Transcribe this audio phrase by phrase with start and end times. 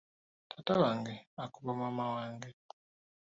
[0.49, 1.13] Taata wange
[1.43, 2.49] akuba maama wange.